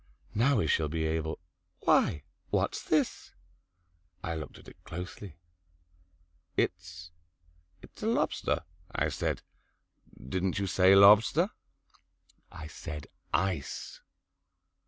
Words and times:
"Now 0.33 0.55
we 0.55 0.65
shall 0.65 0.87
be 0.89 1.03
able 1.05 1.37
Why, 1.81 2.23
what's 2.49 2.81
this?" 2.83 3.35
I 4.23 4.33
looked 4.33 4.57
at 4.57 4.67
it 4.67 4.83
closely. 4.83 5.35
"It's 6.57 7.11
it's 7.83 8.01
a 8.01 8.07
lobster," 8.07 8.63
I 8.91 9.09
said. 9.09 9.43
"Didn't 10.17 10.57
you 10.57 10.65
say 10.65 10.95
lobster?" 10.95 11.51
"I 12.51 12.65
said 12.65 13.05
ice." 13.31 14.01